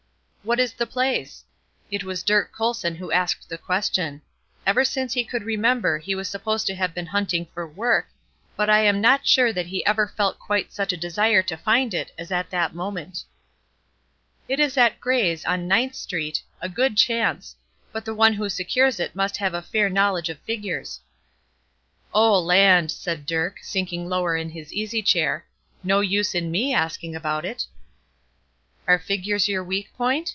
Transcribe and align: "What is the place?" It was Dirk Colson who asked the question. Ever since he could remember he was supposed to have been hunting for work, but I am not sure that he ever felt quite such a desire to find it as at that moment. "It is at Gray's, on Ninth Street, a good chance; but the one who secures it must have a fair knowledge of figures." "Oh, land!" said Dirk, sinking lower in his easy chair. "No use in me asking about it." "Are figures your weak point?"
"What 0.43 0.59
is 0.59 0.73
the 0.73 0.87
place?" 0.87 1.45
It 1.91 2.03
was 2.03 2.23
Dirk 2.23 2.51
Colson 2.51 2.95
who 2.95 3.11
asked 3.11 3.47
the 3.47 3.59
question. 3.59 4.23
Ever 4.65 4.83
since 4.83 5.13
he 5.13 5.23
could 5.23 5.43
remember 5.43 5.99
he 5.99 6.15
was 6.15 6.27
supposed 6.29 6.65
to 6.65 6.73
have 6.75 6.95
been 6.95 7.05
hunting 7.05 7.45
for 7.53 7.67
work, 7.67 8.07
but 8.55 8.67
I 8.67 8.79
am 8.79 8.99
not 8.99 9.27
sure 9.27 9.53
that 9.53 9.67
he 9.67 9.85
ever 9.85 10.07
felt 10.07 10.39
quite 10.39 10.73
such 10.73 10.91
a 10.91 10.97
desire 10.97 11.43
to 11.43 11.55
find 11.55 11.93
it 11.93 12.11
as 12.17 12.31
at 12.31 12.49
that 12.49 12.73
moment. 12.73 13.23
"It 14.49 14.59
is 14.59 14.77
at 14.77 14.99
Gray's, 14.99 15.45
on 15.45 15.67
Ninth 15.67 15.93
Street, 15.93 16.41
a 16.59 16.67
good 16.67 16.97
chance; 16.97 17.55
but 17.91 18.03
the 18.03 18.15
one 18.15 18.33
who 18.33 18.49
secures 18.49 18.99
it 18.99 19.15
must 19.15 19.37
have 19.37 19.53
a 19.53 19.61
fair 19.61 19.89
knowledge 19.91 20.27
of 20.29 20.39
figures." 20.39 21.01
"Oh, 22.15 22.39
land!" 22.39 22.89
said 22.89 23.27
Dirk, 23.27 23.59
sinking 23.61 24.09
lower 24.09 24.35
in 24.35 24.49
his 24.49 24.73
easy 24.73 25.03
chair. 25.03 25.45
"No 25.83 25.99
use 25.99 26.33
in 26.33 26.49
me 26.49 26.73
asking 26.73 27.15
about 27.15 27.45
it." 27.45 27.67
"Are 28.87 28.97
figures 28.99 29.47
your 29.47 29.63
weak 29.63 29.93
point?" 29.95 30.29